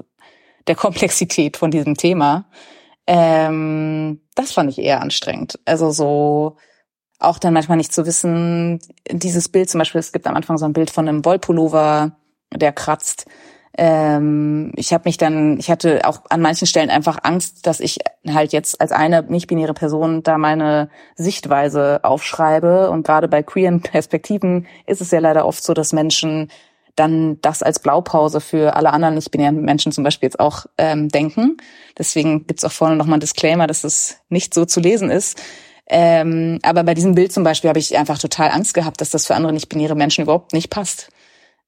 [0.66, 2.46] der Komplexität von diesem Thema.
[3.06, 5.58] Ähm, das fand ich eher anstrengend.
[5.64, 6.56] Also so
[7.18, 10.64] auch dann manchmal nicht zu wissen, dieses Bild zum Beispiel, es gibt am Anfang so
[10.64, 12.16] ein Bild von einem Wollpullover,
[12.52, 13.26] der kratzt.
[13.76, 17.98] Ähm, ich habe mich dann, ich hatte auch an manchen Stellen einfach Angst, dass ich
[18.28, 22.90] halt jetzt als eine nicht-binäre Person da meine Sichtweise aufschreibe.
[22.90, 26.50] Und gerade bei queeren Perspektiven ist es ja leider oft so, dass Menschen
[26.96, 31.56] dann das als Blaupause für alle anderen nicht-binären Menschen zum Beispiel jetzt auch ähm, denken.
[31.98, 35.40] Deswegen gibt's auch vorne nochmal ein Disclaimer, dass es nicht so zu lesen ist.
[35.86, 39.26] Ähm, aber bei diesem Bild zum Beispiel habe ich einfach total Angst gehabt, dass das
[39.26, 41.10] für andere nicht-binäre Menschen überhaupt nicht passt.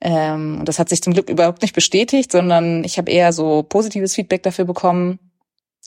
[0.01, 3.63] Ähm, und das hat sich zum Glück überhaupt nicht bestätigt, sondern ich habe eher so
[3.63, 5.19] positives Feedback dafür bekommen.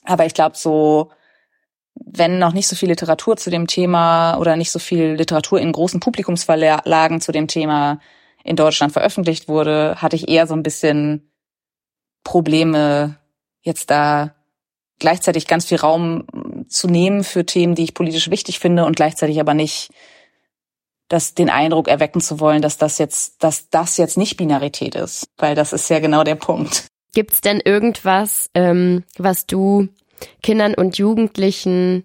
[0.04, 1.12] Aber ich glaube, so
[2.06, 5.71] wenn noch nicht so viel Literatur zu dem Thema oder nicht so viel Literatur in
[5.71, 7.99] großen Publikumsverlagen zu dem Thema
[8.50, 11.32] in Deutschland veröffentlicht wurde, hatte ich eher so ein bisschen
[12.24, 13.20] Probleme,
[13.62, 14.34] jetzt da
[14.98, 16.26] gleichzeitig ganz viel Raum
[16.68, 19.92] zu nehmen für Themen, die ich politisch wichtig finde und gleichzeitig aber nicht
[21.10, 25.28] das, den Eindruck erwecken zu wollen, dass das jetzt, dass das jetzt nicht Binarität ist,
[25.38, 26.88] weil das ist ja genau der Punkt.
[27.14, 29.90] Gibt's denn irgendwas, ähm, was du
[30.42, 32.04] Kindern und Jugendlichen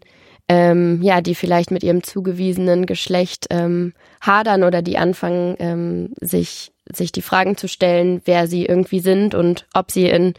[0.48, 6.72] ähm, ja, die vielleicht mit ihrem zugewiesenen Geschlecht ähm, hadern oder die anfangen, ähm, sich,
[6.92, 10.34] sich die Fragen zu stellen, wer sie irgendwie sind und ob sie in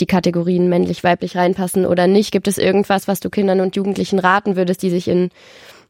[0.00, 2.32] die Kategorien männlich, weiblich reinpassen oder nicht.
[2.32, 5.30] Gibt es irgendwas, was du Kindern und Jugendlichen raten würdest, die sich in,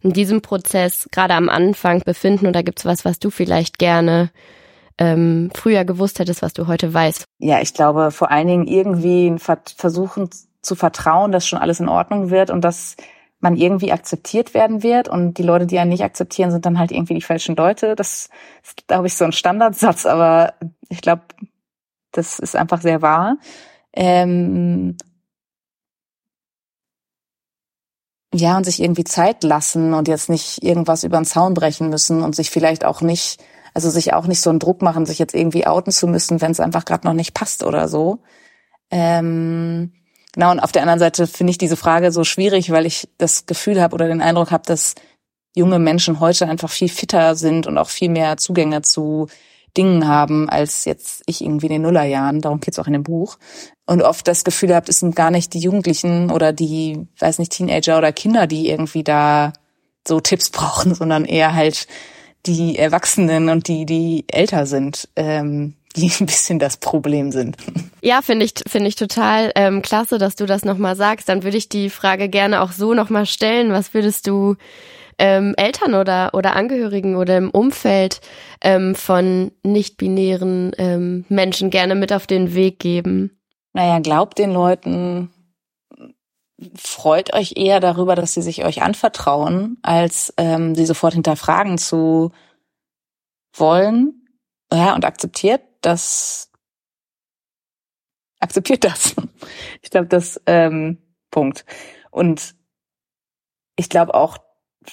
[0.02, 2.46] in diesem Prozess gerade am Anfang befinden?
[2.46, 4.30] Oder gibt es was, was du vielleicht gerne
[4.98, 7.24] ähm, früher gewusst hättest, was du heute weißt?
[7.38, 10.28] Ja, ich glaube vor allen Dingen irgendwie versuchen
[10.60, 12.96] zu vertrauen, dass schon alles in Ordnung wird und dass
[13.42, 16.92] man irgendwie akzeptiert werden wird und die Leute, die einen nicht akzeptieren, sind dann halt
[16.92, 17.96] irgendwie die falschen Leute.
[17.96, 18.28] Das
[18.62, 20.54] ist, glaube ich, so ein Standardsatz, aber
[20.88, 21.22] ich glaube,
[22.12, 23.38] das ist einfach sehr wahr.
[23.92, 24.96] Ähm
[28.34, 32.22] ja, und sich irgendwie Zeit lassen und jetzt nicht irgendwas über den Zaun brechen müssen
[32.22, 33.42] und sich vielleicht auch nicht,
[33.74, 36.52] also sich auch nicht so einen Druck machen, sich jetzt irgendwie outen zu müssen, wenn
[36.52, 38.20] es einfach gerade noch nicht passt oder so.
[38.90, 39.92] Ähm
[40.32, 43.46] Genau, und auf der anderen Seite finde ich diese Frage so schwierig, weil ich das
[43.46, 44.94] Gefühl habe oder den Eindruck habe, dass
[45.54, 49.28] junge Menschen heute einfach viel fitter sind und auch viel mehr Zugänge zu
[49.76, 52.40] Dingen haben, als jetzt ich irgendwie in den Nullerjahren.
[52.40, 53.38] Darum geht's auch in dem Buch.
[53.86, 57.52] Und oft das Gefühl habe, es sind gar nicht die Jugendlichen oder die, weiß nicht,
[57.52, 59.52] Teenager oder Kinder, die irgendwie da
[60.06, 61.86] so Tipps brauchen, sondern eher halt
[62.44, 65.08] die Erwachsenen und die, die älter sind.
[65.16, 67.56] Ähm, die ein bisschen das Problem sind.
[68.02, 71.28] Ja, finde ich, finde ich total ähm, klasse, dass du das nochmal sagst.
[71.28, 73.72] Dann würde ich die Frage gerne auch so nochmal stellen.
[73.72, 74.56] Was würdest du
[75.18, 78.20] ähm, Eltern oder, oder Angehörigen oder im Umfeld
[78.60, 83.38] ähm, von nicht-binären ähm, Menschen gerne mit auf den Weg geben?
[83.72, 85.30] Naja, glaubt den Leuten,
[86.76, 92.32] freut euch eher darüber, dass sie sich euch anvertrauen, als ähm, sie sofort hinterfragen zu
[93.54, 94.26] wollen.
[94.72, 96.50] Ja, und akzeptiert das
[98.40, 99.14] akzeptiert das.
[99.82, 100.98] Ich glaube, das ähm,
[101.30, 101.64] Punkt.
[102.10, 102.54] Und
[103.76, 104.38] ich glaube auch,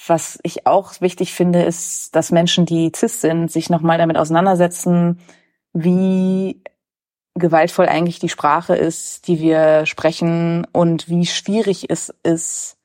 [0.06, 5.20] was ich auch wichtig finde, ist, dass Menschen, die cis sind, sich nochmal damit auseinandersetzen,
[5.72, 6.62] wie
[7.34, 12.76] gewaltvoll eigentlich die Sprache ist, die wir sprechen und wie schwierig es ist,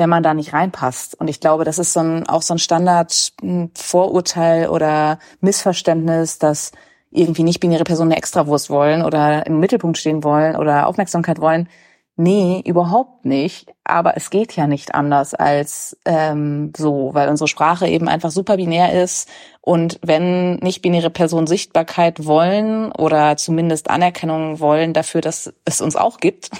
[0.00, 1.14] wenn man da nicht reinpasst.
[1.20, 6.72] Und ich glaube, das ist so ein, auch so ein Standard-Vorurteil oder Missverständnis, dass
[7.10, 11.68] irgendwie nicht binäre Personen eine Extrawurst wollen oder im Mittelpunkt stehen wollen oder Aufmerksamkeit wollen.
[12.16, 13.72] Nee, überhaupt nicht.
[13.84, 18.56] Aber es geht ja nicht anders als ähm, so, weil unsere Sprache eben einfach super
[18.56, 19.28] binär ist.
[19.62, 26.18] Und wenn nicht-binäre Personen Sichtbarkeit wollen oder zumindest Anerkennung wollen dafür, dass es uns auch
[26.18, 26.50] gibt,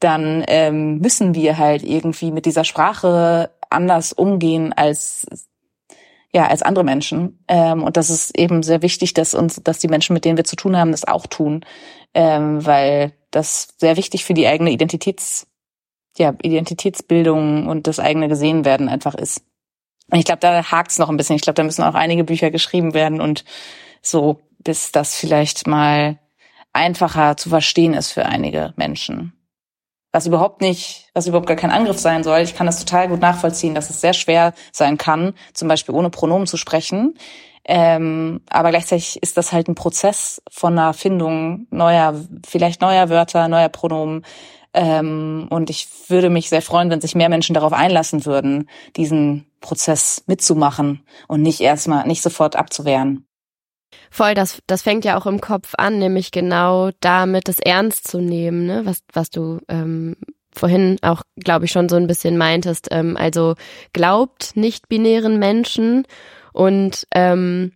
[0.00, 5.26] dann ähm, müssen wir halt irgendwie mit dieser Sprache anders umgehen als
[6.32, 9.88] ja als andere Menschen ähm, und das ist eben sehr wichtig, dass uns, dass die
[9.88, 11.64] Menschen, mit denen wir zu tun haben, das auch tun,
[12.14, 15.46] ähm, weil das sehr wichtig für die eigene Identitäts
[16.18, 19.42] ja Identitätsbildung und das eigene Gesehenwerden einfach ist.
[20.12, 21.36] Ich glaube, da hakt's noch ein bisschen.
[21.36, 23.44] Ich glaube, da müssen auch einige Bücher geschrieben werden und
[24.02, 26.18] so, bis das vielleicht mal
[26.72, 29.32] einfacher zu verstehen ist für einige Menschen.
[30.12, 32.40] Was überhaupt nicht, was überhaupt gar kein Angriff sein soll.
[32.40, 36.10] Ich kann das total gut nachvollziehen, dass es sehr schwer sein kann, zum Beispiel ohne
[36.10, 37.14] Pronomen zu sprechen.
[37.64, 42.14] Ähm, aber gleichzeitig ist das halt ein Prozess von einer Findung neuer,
[42.46, 44.24] vielleicht neuer Wörter, neuer Pronomen.
[44.72, 49.46] Ähm, und ich würde mich sehr freuen, wenn sich mehr Menschen darauf einlassen würden, diesen
[49.60, 53.26] Prozess mitzumachen und nicht erstmal, nicht sofort abzuwehren.
[54.10, 58.20] Voll, das, das fängt ja auch im Kopf an, nämlich genau damit, es ernst zu
[58.20, 58.82] nehmen, ne?
[58.84, 60.16] was, was du ähm,
[60.52, 62.88] vorhin auch, glaube ich, schon so ein bisschen meintest.
[62.90, 63.54] Ähm, also
[63.92, 66.06] glaubt nicht-binären Menschen
[66.52, 67.72] und ähm,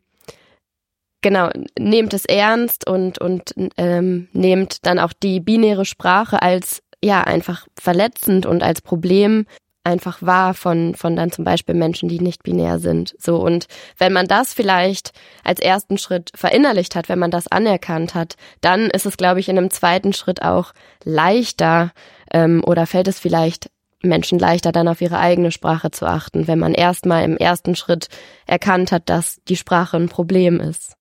[1.22, 7.22] genau, nehmt es ernst und, und ähm, nehmt dann auch die binäre Sprache als ja
[7.22, 9.46] einfach verletzend und als Problem
[9.84, 13.14] einfach wahr von, von dann zum Beispiel Menschen, die nicht binär sind.
[13.18, 13.36] So.
[13.36, 13.66] Und
[13.98, 15.12] wenn man das vielleicht
[15.44, 19.48] als ersten Schritt verinnerlicht hat, wenn man das anerkannt hat, dann ist es, glaube ich,
[19.48, 20.72] in einem zweiten Schritt auch
[21.04, 21.92] leichter
[22.32, 23.70] ähm, oder fällt es vielleicht
[24.02, 28.08] Menschen leichter, dann auf ihre eigene Sprache zu achten, wenn man erstmal im ersten Schritt
[28.46, 30.94] erkannt hat, dass die Sprache ein Problem ist.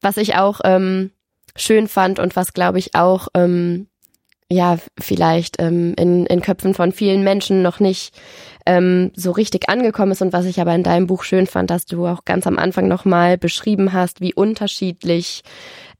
[0.00, 1.12] Was ich auch ähm,
[1.54, 3.88] schön fand und was, glaube ich, auch ähm,
[4.50, 8.14] ja, vielleicht ähm, in, in Köpfen von vielen Menschen noch nicht
[8.64, 11.84] ähm, so richtig angekommen ist und was ich aber in deinem Buch schön fand, dass
[11.84, 15.42] du auch ganz am Anfang nochmal beschrieben hast, wie unterschiedlich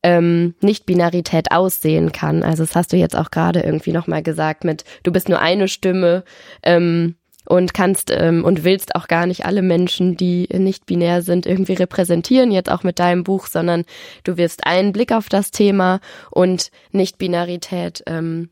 [0.04, 2.44] ähm, Nicht-Binarität aussehen kann.
[2.44, 5.66] Also das hast du jetzt auch gerade irgendwie nochmal gesagt mit, du bist nur eine
[5.66, 6.22] Stimme,
[6.62, 11.46] ähm, und kannst ähm, und willst auch gar nicht alle Menschen, die nicht binär sind,
[11.46, 13.84] irgendwie repräsentieren, jetzt auch mit deinem Buch, sondern
[14.24, 18.50] du wirfst einen Blick auf das Thema und Nicht-Binarität ähm,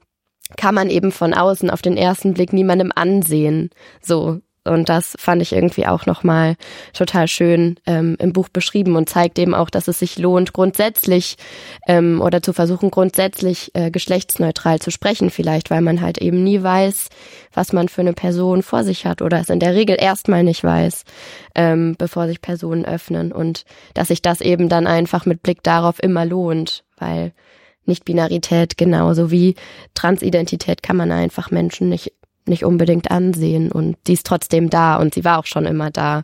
[0.57, 3.71] kann man eben von außen auf den ersten Blick niemandem ansehen.
[4.01, 6.57] So, und das fand ich irgendwie auch nochmal
[6.94, 11.37] total schön ähm, im Buch beschrieben und zeigt eben auch, dass es sich lohnt, grundsätzlich
[11.87, 16.62] ähm, oder zu versuchen, grundsätzlich äh, geschlechtsneutral zu sprechen, vielleicht, weil man halt eben nie
[16.62, 17.09] weiß,
[17.53, 20.64] was man für eine Person vor sich hat oder es in der Regel erstmal nicht
[20.64, 21.05] weiß,
[21.55, 23.33] ähm, bevor sich Personen öffnen.
[23.33, 27.33] Und dass sich das eben dann einfach mit Blick darauf immer lohnt, weil
[27.87, 29.57] nicht-Binarität genauso wie
[29.92, 32.12] Transidentität kann man einfach Menschen nicht
[32.49, 36.23] nicht unbedingt ansehen und sie ist trotzdem da und sie war auch schon immer da,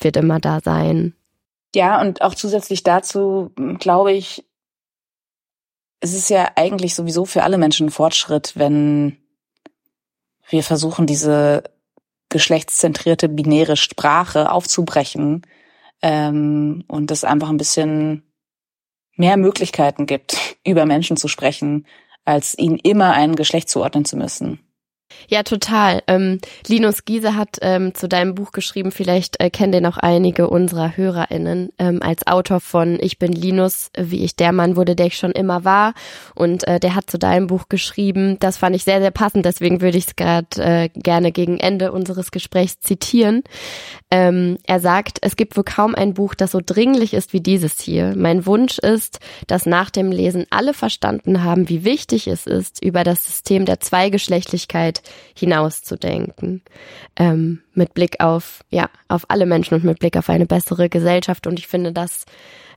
[0.00, 1.14] wird immer da sein.
[1.74, 4.44] Ja, und auch zusätzlich dazu glaube ich,
[6.00, 9.16] es ist ja eigentlich sowieso für alle Menschen ein Fortschritt, wenn
[10.48, 11.64] wir versuchen, diese
[12.28, 15.46] geschlechtszentrierte binäre Sprache aufzubrechen
[16.02, 18.22] ähm, und es einfach ein bisschen
[19.16, 20.36] mehr Möglichkeiten gibt,
[20.66, 21.86] über Menschen zu sprechen,
[22.24, 24.63] als ihnen immer ein Geschlecht zuordnen zu müssen.
[25.28, 26.02] Ja, total.
[26.06, 30.48] Ähm, Linus Giese hat ähm, zu deinem Buch geschrieben, vielleicht äh, kennen den auch einige
[30.48, 35.06] unserer HörerInnen, ähm, als Autor von Ich bin Linus, wie ich der Mann wurde, der
[35.06, 35.94] ich schon immer war.
[36.34, 39.80] Und äh, der hat zu deinem Buch geschrieben, das fand ich sehr, sehr passend, deswegen
[39.80, 43.42] würde ich es gerade äh, gerne gegen Ende unseres Gesprächs zitieren.
[44.10, 47.80] Ähm, er sagt, es gibt wohl kaum ein Buch, das so dringlich ist wie dieses
[47.80, 48.14] hier.
[48.16, 53.04] Mein Wunsch ist, dass nach dem Lesen alle verstanden haben, wie wichtig es ist, über
[53.04, 55.02] das System der Zweigeschlechtlichkeit
[55.36, 56.62] hinauszudenken.
[57.16, 61.46] Ähm, mit Blick auf, ja, auf alle Menschen und mit Blick auf eine bessere Gesellschaft.
[61.46, 62.24] Und ich finde das,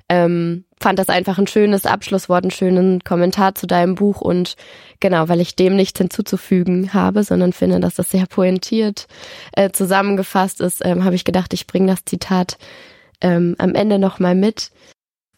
[0.09, 4.55] ähm, fand das einfach ein schönes Abschlusswort, einen schönen Kommentar zu deinem Buch und
[4.99, 9.07] genau, weil ich dem nichts hinzuzufügen habe, sondern finde, dass das sehr pointiert
[9.53, 12.57] äh, zusammengefasst ist, ähm, habe ich gedacht, ich bringe das Zitat
[13.21, 14.71] ähm, am Ende nochmal mit.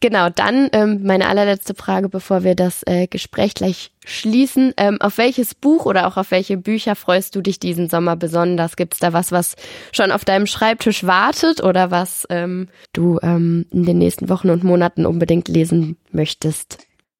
[0.01, 4.73] Genau, dann ähm, meine allerletzte Frage, bevor wir das äh, Gespräch gleich schließen.
[4.77, 8.77] Ähm, auf welches Buch oder auch auf welche Bücher freust du dich diesen Sommer besonders?
[8.77, 9.57] Gibt es da was, was
[9.91, 14.63] schon auf deinem Schreibtisch wartet oder was ähm, du ähm, in den nächsten Wochen und
[14.63, 16.77] Monaten unbedingt lesen möchtest?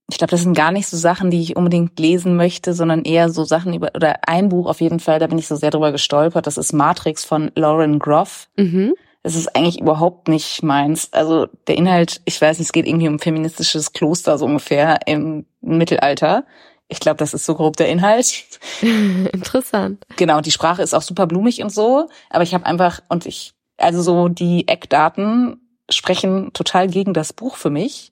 [0.09, 3.29] Ich glaube, das sind gar nicht so Sachen, die ich unbedingt lesen möchte, sondern eher
[3.29, 5.91] so Sachen über, oder ein Buch auf jeden Fall, da bin ich so sehr drüber
[5.91, 6.47] gestolpert.
[6.47, 8.47] Das ist Matrix von Lauren Groff.
[8.57, 8.93] Mhm
[9.29, 11.09] es ist eigentlich überhaupt nicht meins.
[11.13, 15.45] Also der Inhalt, ich weiß nicht, es geht irgendwie um feministisches Kloster so ungefähr im
[15.61, 16.45] Mittelalter.
[16.87, 18.43] Ich glaube, das ist so grob der Inhalt.
[18.81, 20.03] Interessant.
[20.17, 23.53] Genau, die Sprache ist auch super blumig und so, aber ich habe einfach und ich
[23.77, 28.11] also so die Eckdaten sprechen total gegen das Buch für mich.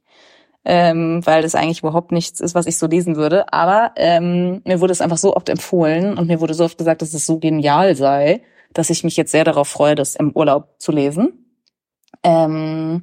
[0.69, 3.53] Ähm, weil das eigentlich überhaupt nichts ist, was ich so lesen würde.
[3.53, 7.01] Aber ähm, mir wurde es einfach so oft empfohlen und mir wurde so oft gesagt,
[7.01, 8.41] dass es so genial sei,
[8.77, 11.45] dass ich mich jetzt sehr darauf freue, das im Urlaub zu lesen.
[12.23, 13.01] Ähm,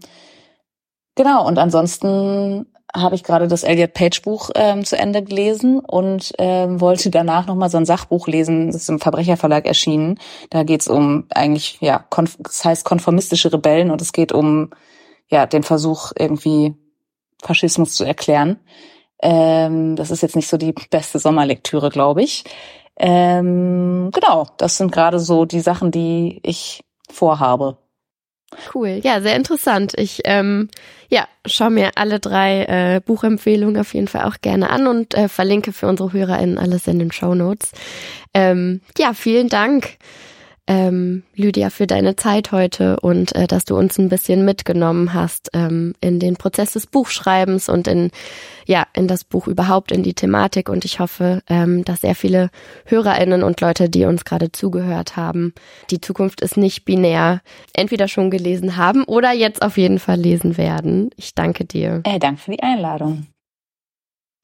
[1.14, 6.32] genau, und ansonsten habe ich gerade das Elliot Page Buch ähm, zu Ende gelesen und
[6.38, 10.18] ähm, wollte danach noch mal so ein Sachbuch lesen, das ist im Verbrecherverlag erschienen.
[10.50, 12.04] Da geht es um eigentlich ja,
[12.38, 14.70] das heißt konformistische Rebellen und es geht um
[15.28, 16.74] ja den Versuch irgendwie
[17.42, 18.60] Faschismus zu erklären.
[19.20, 22.44] Ähm, das ist jetzt nicht so die beste Sommerlektüre, glaube ich.
[22.96, 27.78] Ähm, genau, das sind gerade so die Sachen, die ich vorhabe.
[28.72, 29.94] Cool, ja, sehr interessant.
[29.96, 30.68] Ich ähm,
[31.08, 35.28] ja, schau mir alle drei äh, Buchempfehlungen auf jeden Fall auch gerne an und äh,
[35.28, 37.72] verlinke für unsere HörerInnen alles in den Show Notes.
[38.32, 39.96] Ähm, ja, vielen Dank
[40.66, 45.50] ähm, Lydia, für deine Zeit heute und äh, dass du uns ein bisschen mitgenommen hast
[45.52, 48.10] ähm, in den Prozess des Buchschreibens und in
[48.66, 50.68] ja in das Buch überhaupt in die Thematik.
[50.68, 52.50] Und ich hoffe, ähm, dass sehr viele
[52.86, 55.52] HörerInnen und Leute, die uns gerade zugehört haben,
[55.90, 57.42] die Zukunft ist nicht binär,
[57.74, 61.10] entweder schon gelesen haben oder jetzt auf jeden Fall lesen werden.
[61.16, 62.00] Ich danke dir.
[62.04, 63.26] Äh, danke für die Einladung.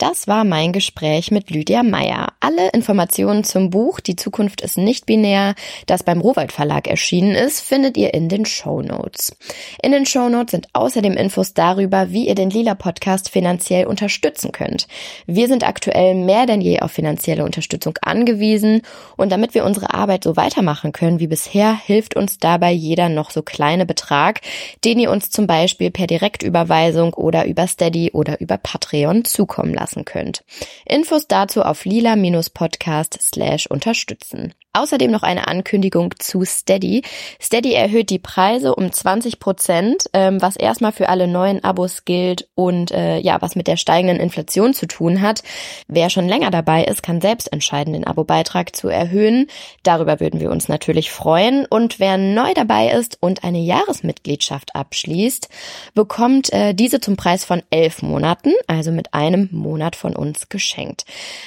[0.01, 2.29] Das war mein Gespräch mit Lydia Meyer.
[2.41, 7.61] Alle Informationen zum Buch Die Zukunft ist nicht binär, das beim Rowold Verlag erschienen ist,
[7.61, 9.37] findet ihr in den Show Notes.
[9.83, 14.53] In den Show Notes sind außerdem Infos darüber, wie ihr den Lila Podcast finanziell unterstützen
[14.53, 14.89] könnt.
[15.27, 18.81] Wir sind aktuell mehr denn je auf finanzielle Unterstützung angewiesen
[19.19, 23.31] und damit wir unsere Arbeit so weitermachen können wie bisher, hilft uns dabei jeder noch
[23.31, 24.41] so kleine Betrag,
[24.83, 29.90] den ihr uns zum Beispiel per Direktüberweisung oder über Steady oder über Patreon zukommen lasst
[29.91, 30.45] lassen könnt.
[30.87, 34.55] Infos dazu auf lila-podcast slash unterstützen.
[34.73, 37.03] Außerdem noch eine Ankündigung zu Steady.
[37.43, 42.49] Steady erhöht die Preise um 20 Prozent, ähm, was erstmal für alle neuen Abos gilt
[42.55, 45.43] und äh, ja, was mit der steigenden Inflation zu tun hat.
[45.89, 49.49] Wer schon länger dabei ist, kann selbst entscheiden, den Abo-Beitrag zu erhöhen.
[49.83, 51.67] Darüber würden wir uns natürlich freuen.
[51.67, 55.49] Und wer neu dabei ist und eine Jahresmitgliedschaft abschließt,
[55.95, 61.05] bekommt äh, diese zum Preis von elf Monaten, also mit einem Monat von uns geschenkt.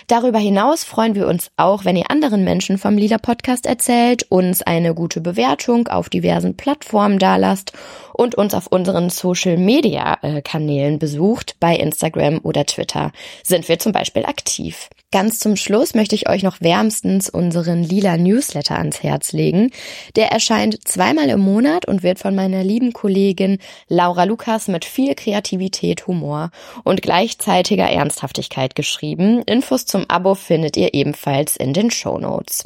[0.07, 4.61] Darüber hinaus freuen wir uns auch, wenn ihr anderen Menschen vom Lila Podcast erzählt, uns
[4.61, 7.73] eine gute Bewertung auf diversen Plattformen dalasst
[8.13, 11.55] und uns auf unseren Social Media äh, Kanälen besucht.
[11.59, 13.11] Bei Instagram oder Twitter
[13.43, 14.89] sind wir zum Beispiel aktiv.
[15.14, 19.70] Ganz zum Schluss möchte ich euch noch wärmstens unseren lila Newsletter ans Herz legen.
[20.16, 25.14] Der erscheint zweimal im Monat und wird von meiner lieben Kollegin Laura Lukas mit viel
[25.14, 26.49] Kreativität, Humor
[26.84, 29.43] und gleichzeitiger Ernsthaftigkeit geschrieben.
[29.43, 32.64] Infos zum Abo findet ihr ebenfalls in den Show Notes.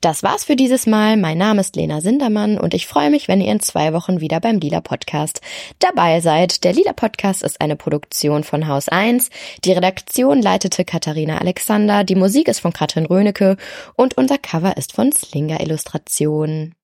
[0.00, 1.16] Das war's für dieses Mal.
[1.16, 4.40] Mein Name ist Lena Sindermann und ich freue mich, wenn ihr in zwei Wochen wieder
[4.40, 5.40] beim Lila Podcast
[5.78, 6.64] dabei seid.
[6.64, 9.30] Der Lila Podcast ist eine Produktion von Haus 1.
[9.64, 13.56] Die Redaktion leitete Katharina Alexander, die Musik ist von Katrin Rönecke
[13.96, 16.74] und unser Cover ist von Slinger Illustration.